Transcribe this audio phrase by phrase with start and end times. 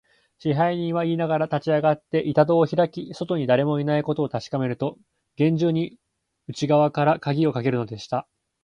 [0.39, 4.97] 支配人はいいながら、立ちあがって、板戸をひらき、外にだれもいないことをたしかめると、
[5.35, 5.99] げんじゅうに
[6.47, 8.27] 内がわからかぎをかけるのでした。